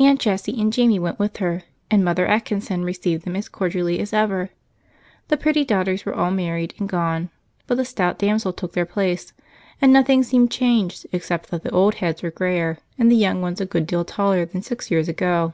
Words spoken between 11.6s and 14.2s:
the old heads were grayer and the young ones a good deal